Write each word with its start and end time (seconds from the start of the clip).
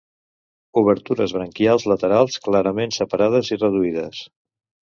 Obertures 0.81 1.35
branquials 1.37 1.85
laterals, 1.93 2.39
clarament 2.47 2.97
separades 2.99 3.55
i 3.55 3.59
reduïdes. 3.63 4.27